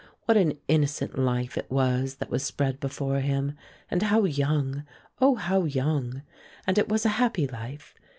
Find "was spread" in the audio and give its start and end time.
2.31-2.79